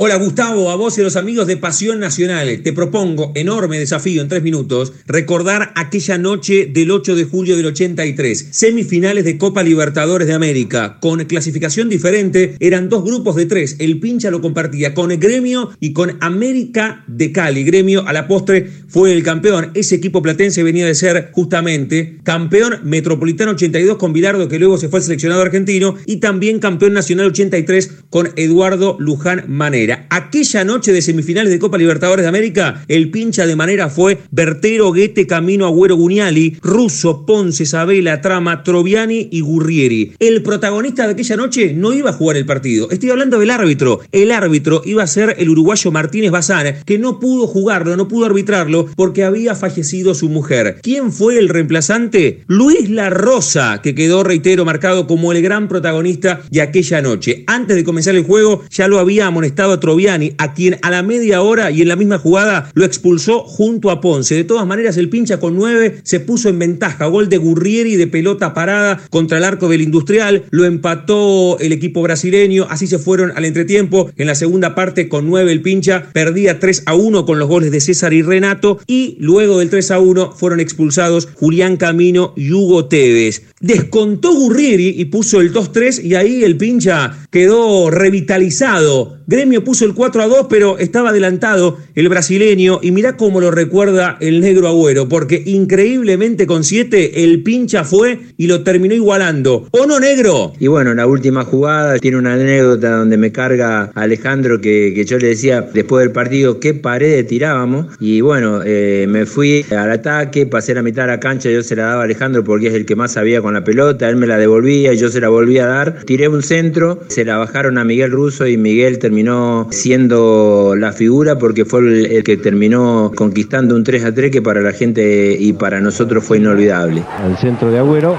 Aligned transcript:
Hola 0.00 0.14
Gustavo, 0.14 0.70
a 0.70 0.76
vos 0.76 0.96
y 0.96 1.00
a 1.00 1.04
los 1.04 1.16
amigos 1.16 1.48
de 1.48 1.56
Pasión 1.56 1.98
Nacional. 1.98 2.60
Te 2.62 2.72
propongo, 2.72 3.32
enorme 3.34 3.80
desafío 3.80 4.22
en 4.22 4.28
tres 4.28 4.44
minutos, 4.44 4.92
recordar 5.08 5.72
aquella 5.74 6.18
noche 6.18 6.70
del 6.72 6.92
8 6.92 7.16
de 7.16 7.24
julio 7.24 7.56
del 7.56 7.66
83, 7.66 8.46
semifinales 8.52 9.24
de 9.24 9.36
Copa 9.38 9.64
Libertadores 9.64 10.28
de 10.28 10.34
América, 10.34 10.98
con 11.00 11.24
clasificación 11.24 11.88
diferente, 11.88 12.54
eran 12.60 12.88
dos 12.88 13.02
grupos 13.02 13.34
de 13.34 13.46
tres, 13.46 13.74
el 13.80 13.98
pincha 13.98 14.30
lo 14.30 14.40
compartía 14.40 14.94
con 14.94 15.10
el 15.10 15.18
Gremio 15.18 15.70
y 15.80 15.92
con 15.92 16.16
América 16.20 17.02
de 17.08 17.32
Cali. 17.32 17.64
Gremio 17.64 18.06
a 18.06 18.12
la 18.12 18.28
postre 18.28 18.70
fue 18.86 19.12
el 19.12 19.24
campeón, 19.24 19.72
ese 19.74 19.96
equipo 19.96 20.22
platense 20.22 20.62
venía 20.62 20.86
de 20.86 20.94
ser 20.94 21.30
justamente 21.32 22.20
campeón 22.22 22.82
metropolitano 22.84 23.50
82 23.50 23.96
con 23.96 24.12
Bilardo, 24.12 24.46
que 24.46 24.60
luego 24.60 24.78
se 24.78 24.88
fue 24.88 25.00
al 25.00 25.04
seleccionado 25.04 25.42
argentino, 25.42 25.96
y 26.06 26.18
también 26.18 26.60
campeón 26.60 26.92
nacional 26.92 27.26
83 27.26 27.90
con 28.10 28.30
Eduardo 28.36 28.96
Luján 29.00 29.46
Manera. 29.48 29.87
Aquella 30.10 30.64
noche 30.64 30.92
de 30.92 31.02
semifinales 31.02 31.50
de 31.52 31.58
Copa 31.58 31.78
Libertadores 31.78 32.24
de 32.24 32.28
América, 32.28 32.84
el 32.88 33.10
pincha 33.10 33.46
de 33.46 33.56
manera 33.56 33.88
fue 33.88 34.18
Bertero, 34.30 34.92
Guete, 34.92 35.26
Camino, 35.26 35.66
Agüero, 35.66 35.96
Guniali, 35.96 36.56
Russo, 36.62 37.24
Ponce, 37.26 37.66
Sabela, 37.66 38.20
Trama, 38.20 38.62
Troviani 38.62 39.28
y 39.30 39.40
Gurrieri. 39.40 40.12
El 40.18 40.42
protagonista 40.42 41.06
de 41.06 41.12
aquella 41.12 41.36
noche 41.36 41.72
no 41.74 41.92
iba 41.92 42.10
a 42.10 42.14
jugar 42.14 42.36
el 42.36 42.46
partido. 42.46 42.90
Estoy 42.90 43.10
hablando 43.10 43.38
del 43.38 43.50
árbitro. 43.50 44.00
El 44.12 44.32
árbitro 44.32 44.82
iba 44.84 45.02
a 45.02 45.06
ser 45.06 45.36
el 45.38 45.48
uruguayo 45.48 45.90
Martínez 45.90 46.30
Bazán, 46.30 46.58
que 46.84 46.98
no 46.98 47.20
pudo 47.20 47.46
jugarlo, 47.46 47.96
no 47.96 48.08
pudo 48.08 48.26
arbitrarlo 48.26 48.86
porque 48.96 49.24
había 49.24 49.54
fallecido 49.54 50.14
su 50.14 50.28
mujer. 50.28 50.78
¿Quién 50.82 51.12
fue 51.12 51.38
el 51.38 51.48
reemplazante? 51.48 52.42
Luis 52.46 52.90
La 52.90 53.10
Rosa, 53.10 53.80
que 53.82 53.94
quedó, 53.94 54.24
reitero, 54.24 54.64
marcado 54.64 55.06
como 55.06 55.32
el 55.32 55.42
gran 55.42 55.68
protagonista 55.68 56.40
de 56.50 56.62
aquella 56.62 57.02
noche. 57.02 57.44
Antes 57.46 57.76
de 57.76 57.84
comenzar 57.84 58.14
el 58.14 58.24
juego, 58.24 58.64
ya 58.70 58.88
lo 58.88 58.98
había 58.98 59.26
amonestado 59.26 59.77
Troviani, 59.80 60.34
a 60.38 60.54
quien 60.54 60.78
a 60.82 60.90
la 60.90 61.02
media 61.02 61.42
hora 61.42 61.70
y 61.70 61.82
en 61.82 61.88
la 61.88 61.96
misma 61.96 62.18
jugada 62.18 62.70
lo 62.74 62.84
expulsó 62.84 63.40
junto 63.40 63.90
a 63.90 64.00
Ponce. 64.00 64.34
De 64.34 64.44
todas 64.44 64.66
maneras, 64.66 64.96
el 64.96 65.08
pincha 65.08 65.40
con 65.40 65.56
nueve 65.56 66.00
se 66.02 66.20
puso 66.20 66.48
en 66.48 66.58
ventaja. 66.58 67.06
Gol 67.06 67.28
de 67.28 67.38
Gurrieri 67.38 67.96
de 67.96 68.06
pelota 68.06 68.54
parada 68.54 69.00
contra 69.10 69.38
el 69.38 69.44
arco 69.44 69.68
del 69.68 69.82
Industrial. 69.82 70.44
Lo 70.50 70.64
empató 70.64 71.58
el 71.58 71.72
equipo 71.72 72.02
brasileño. 72.02 72.66
Así 72.70 72.86
se 72.86 72.98
fueron 72.98 73.32
al 73.36 73.44
entretiempo. 73.44 74.10
En 74.16 74.26
la 74.26 74.34
segunda 74.34 74.74
parte, 74.74 75.08
con 75.08 75.26
nueve 75.26 75.52
el 75.52 75.62
pincha 75.62 76.10
perdía 76.12 76.58
3 76.58 76.84
a 76.86 76.94
1 76.94 77.26
con 77.26 77.38
los 77.38 77.48
goles 77.48 77.70
de 77.70 77.80
César 77.80 78.12
y 78.12 78.22
Renato. 78.22 78.78
Y 78.86 79.16
luego 79.20 79.58
del 79.58 79.70
3 79.70 79.90
a 79.92 79.98
1 79.98 80.32
fueron 80.32 80.60
expulsados 80.60 81.28
Julián 81.34 81.76
Camino 81.76 82.32
y 82.36 82.52
Hugo 82.52 82.86
Tevez. 82.86 83.42
Descontó 83.60 84.34
Gurrieri 84.34 84.94
y 84.96 85.06
puso 85.06 85.40
el 85.40 85.52
2-3 85.52 86.04
y 86.04 86.14
ahí 86.14 86.44
el 86.44 86.56
pincha 86.56 87.26
quedó 87.30 87.90
revitalizado. 87.90 89.17
Gremio 89.30 89.62
puso 89.62 89.84
el 89.84 89.92
4 89.92 90.22
a 90.22 90.26
2, 90.26 90.46
pero 90.48 90.78
estaba 90.78 91.10
adelantado 91.10 91.76
el 91.94 92.08
brasileño 92.08 92.80
y 92.80 92.92
mirá 92.92 93.18
cómo 93.18 93.42
lo 93.42 93.50
recuerda 93.50 94.16
el 94.22 94.40
negro 94.40 94.68
Agüero, 94.68 95.06
porque 95.06 95.42
increíblemente 95.44 96.46
con 96.46 96.64
7 96.64 97.24
el 97.24 97.42
pincha 97.42 97.84
fue 97.84 98.20
y 98.38 98.46
lo 98.46 98.62
terminó 98.64 98.94
igualando. 98.94 99.68
¿O 99.72 99.84
no, 99.84 100.00
negro? 100.00 100.54
Y 100.58 100.68
bueno, 100.68 100.94
la 100.94 101.06
última 101.06 101.44
jugada 101.44 101.98
tiene 101.98 102.16
una 102.16 102.32
anécdota 102.32 102.96
donde 102.96 103.18
me 103.18 103.30
carga 103.30 103.92
Alejandro 103.94 104.62
que, 104.62 104.94
que 104.94 105.04
yo 105.04 105.18
le 105.18 105.28
decía 105.28 105.60
después 105.60 106.06
del 106.06 106.12
partido 106.12 106.58
qué 106.58 106.72
paredes 106.72 107.26
tirábamos 107.26 107.84
y 108.00 108.22
bueno, 108.22 108.62
eh, 108.64 109.04
me 109.10 109.26
fui 109.26 109.62
al 109.70 109.90
ataque, 109.90 110.46
pasé 110.46 110.72
la 110.72 110.82
mitad 110.82 111.02
de 111.02 111.08
la 111.08 111.20
cancha, 111.20 111.50
yo 111.50 111.62
se 111.62 111.76
la 111.76 111.84
daba 111.84 112.00
a 112.00 112.04
Alejandro 112.04 112.44
porque 112.44 112.68
es 112.68 112.74
el 112.74 112.86
que 112.86 112.96
más 112.96 113.12
sabía 113.12 113.42
con 113.42 113.52
la 113.52 113.62
pelota, 113.62 114.08
él 114.08 114.16
me 114.16 114.26
la 114.26 114.38
devolvía 114.38 114.94
y 114.94 114.96
yo 114.96 115.10
se 115.10 115.20
la 115.20 115.28
volvía 115.28 115.66
a 115.66 115.68
dar. 115.68 116.04
Tiré 116.06 116.28
un 116.28 116.42
centro, 116.42 117.00
se 117.08 117.26
la 117.26 117.36
bajaron 117.36 117.76
a 117.76 117.84
Miguel 117.84 118.10
Russo 118.10 118.46
y 118.46 118.56
Miguel 118.56 118.98
terminó 118.98 119.17
terminó 119.18 119.66
siendo 119.70 120.74
la 120.76 120.92
figura 120.92 121.38
porque 121.38 121.64
fue 121.64 121.80
el, 121.80 122.22
que 122.22 122.36
terminó 122.36 123.10
conquistando 123.16 123.74
un 123.74 123.82
3 123.82 124.04
a 124.04 124.14
3 124.14 124.30
que 124.30 124.42
para 124.42 124.60
la 124.60 124.72
gente 124.72 125.36
y 125.36 125.52
para 125.54 125.80
nosotros 125.80 126.24
fue 126.24 126.36
inolvidable. 126.36 127.02
Al 127.24 127.36
centro 127.36 127.68
de 127.72 127.80
Agüero. 127.80 128.16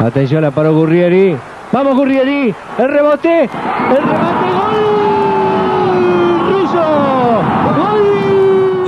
Atención, 0.00 0.42
la 0.42 0.50
paró 0.50 0.74
Gurrieri. 0.74 1.36
Vamos 1.70 1.96
Gurrieri. 1.96 2.52
El 2.78 2.88
rebote. 2.88 3.42
El 3.44 3.50
rebote. 4.02 4.74
Gol. 4.74 4.79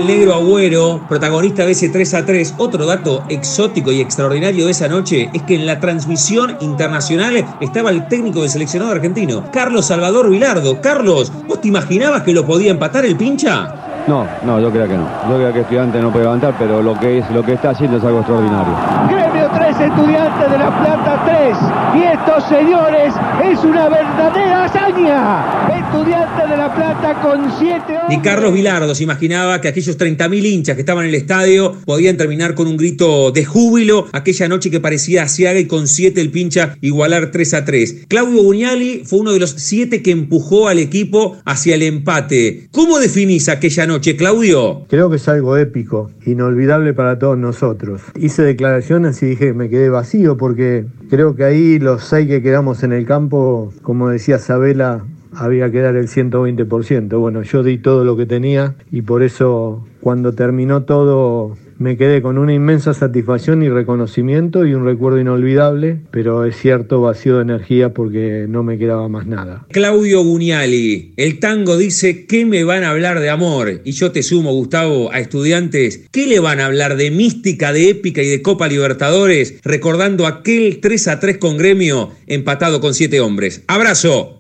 Negro 0.07 0.35
Agüero, 0.35 1.01
protagonista 1.09 1.65
de 1.65 1.73
ese 1.73 1.89
3 1.89 2.15
a 2.15 2.25
3. 2.25 2.55
Otro 2.59 2.87
dato 2.87 3.25
exótico 3.29 3.93
y 3.93 4.01
extraordinario 4.01 4.67
de 4.67 4.73
esa 4.73 4.89
noche 4.89 5.31
es 5.33 5.43
que 5.43 5.55
en 5.55 5.67
la 5.67 5.81
transmisión 5.81 6.57
internacional 6.61 7.45
estaba 7.61 7.91
el 7.91 8.09
técnico 8.09 8.41
del 8.41 8.51
seleccionado 8.51 8.93
argentino, 8.93 9.45
Carlos 9.53 9.87
Salvador 9.87 10.31
Vilardo. 10.31 10.81
Carlos, 10.81 11.33
¿vos 11.47 11.61
te 11.61 11.69
imaginabas 11.69 12.23
que 12.23 12.33
lo 12.33 12.47
podía 12.47 12.71
empatar 12.71 13.05
el 13.05 13.17
pincha? 13.17 13.75
No, 14.07 14.27
no, 14.45 14.61
yo 14.61 14.71
creo 14.71 14.89
que 14.89 14.97
no. 14.97 15.07
Yo 15.29 15.37
creo 15.37 15.53
que 15.53 15.61
estudiante 15.61 16.01
no 16.01 16.11
puede 16.11 16.25
levantar, 16.25 16.55
pero 16.59 16.83
lo 16.83 16.99
que 16.99 17.19
es 17.19 17.31
lo 17.31 17.45
que 17.45 17.53
está 17.53 17.71
haciendo 17.71 17.99
es 17.99 18.05
algo 18.05 18.19
extraordinario. 18.19 18.75
Gremio 19.09 19.49
3, 19.55 19.62
estudiante 19.81 20.49
de 20.49 20.59
la 20.59 20.71
Plata 20.79 21.23
3. 21.25 22.01
Y 22.01 22.05
estos 22.05 22.49
señores 22.49 23.15
es 23.45 23.59
una 23.65 23.89
verdadera 23.89 24.65
hazaña. 24.65 25.79
Estudiante 25.79 26.49
de 26.49 26.57
la 26.57 26.75
Plata 26.75 27.21
con 27.21 27.51
7 27.59 27.83
Ni 28.09 28.21
Carlos 28.21 28.53
Vilardo 28.53 28.95
se 28.95 29.03
imaginaba 29.05 29.61
que 29.61 29.69
aquellos 29.69 29.99
30.000 29.99 30.45
hinchas 30.45 30.75
que 30.75 30.81
estaban 30.81 31.05
en 31.05 31.11
el 31.11 31.15
estadio 31.17 31.77
podían 31.85 32.17
terminar 32.17 32.55
con 32.55 32.67
un 32.67 32.77
grito 32.77 33.31
de 33.31 33.45
júbilo 33.45 34.07
aquella 34.13 34.49
noche 34.49 34.71
que 34.71 34.81
parecía 34.81 35.25
asiaga 35.25 35.59
y 35.59 35.67
con 35.67 35.87
7 35.87 36.21
el 36.21 36.31
pincha 36.31 36.77
igualar 36.81 37.31
3 37.31 37.55
a 37.55 37.65
3. 37.65 38.07
Claudio 38.09 38.43
Buñali 38.43 39.03
fue 39.05 39.21
uno 39.21 39.33
de 39.33 39.41
los 39.41 39.51
7 39.51 40.03
que 40.03 40.11
empujó 40.11 40.69
al 40.69 40.79
equipo 40.79 41.37
hacia 41.45 41.75
el 41.75 41.83
empate. 41.83 42.69
¿Cómo 42.73 42.99
definís 42.99 43.49
aquella 43.49 43.87
noche? 43.87 44.17
Claudio? 44.17 44.87
Creo 44.89 45.11
que 45.11 45.17
es 45.17 45.29
algo 45.29 45.57
épico, 45.57 46.11
inolvidable 46.27 46.95
para 46.95 47.19
todos 47.19 47.39
nosotros. 47.39 48.03
Hice 48.19 48.43
declaraciones 48.43 49.23
y 49.23 49.27
dije 49.27 49.47
que 49.47 49.55
me 49.63 49.71
quedé 49.71 49.91
vacío 49.91 50.37
porque 50.37 50.87
creo 51.09 51.37
que 51.37 51.45
ahí 51.45 51.79
los 51.79 52.03
seis 52.03 52.27
que 52.27 52.43
quedamos 52.43 52.83
en 52.83 52.93
el 52.93 53.07
campo, 53.07 53.73
como 53.83 54.09
decía 54.09 54.41
Sabela, 54.41 55.05
había 55.35 55.71
que 55.71 55.81
dar 55.81 55.97
el 55.97 56.09
120%. 56.09 57.19
Bueno, 57.19 57.43
yo 57.43 57.63
di 57.63 57.79
todo 57.79 58.05
lo 58.05 58.17
que 58.17 58.27
tenía 58.27 58.75
y 58.91 59.03
por 59.03 59.23
eso 59.23 59.85
cuando 60.01 60.33
terminó 60.33 60.83
todo 60.83 61.57
me 61.83 61.97
quedé 61.97 62.23
con 62.23 62.39
una 62.39 62.55
inmensa 62.55 62.95
satisfacción 62.95 63.63
y 63.63 63.69
reconocimiento 63.69 64.65
y 64.65 64.75
un 64.75 64.85
recuerdo 64.85 65.19
inolvidable, 65.19 65.99
pero 66.13 66.45
es 66.45 66.57
cierto 66.57 67.01
vacío 67.01 67.37
de 67.37 67.43
energía 67.43 67.93
porque 67.93 68.47
no 68.49 68.63
me 68.63 68.79
quedaba 68.79 69.09
más 69.09 69.27
nada. 69.27 69.67
Claudio 69.71 70.23
Guñali, 70.23 71.13
el 71.17 71.41
tango 71.41 71.77
dice, 71.77 72.27
¿qué 72.27 72.47
me 72.47 72.63
van 72.63 72.85
a 72.85 72.91
hablar 72.91 73.19
de 73.19 73.31
amor? 73.31 73.81
Y 73.85 73.93
yo 73.93 74.13
te 74.13 74.23
sumo, 74.23 74.53
Gustavo, 74.53 75.13
a 75.13 75.19
estudiantes, 75.19 76.05
¿qué 76.13 76.27
le 76.27 76.39
van 76.39 76.61
a 76.61 76.67
hablar 76.67 76.97
de 76.97 77.11
mística, 77.11 77.73
de 77.73 77.91
épica 77.91 78.23
y 78.23 78.29
de 78.29 78.43
Copa 78.43 78.69
Libertadores, 78.69 79.59
recordando 79.65 80.27
aquel 80.27 80.79
3 80.81 81.09
a 81.09 81.19
3 81.19 81.39
con 81.39 81.57
gremio 81.57 82.11
empatado 82.29 82.81
con 82.81 82.95
siete 82.95 83.21
hombres? 83.21 83.65
Abrazo. 83.67 84.39